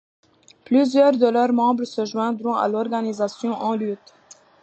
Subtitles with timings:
[0.69, 4.15] Plusieurs de leurs membres se joindront à l’organisation En lutte!